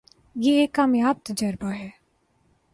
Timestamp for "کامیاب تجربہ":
0.73-1.67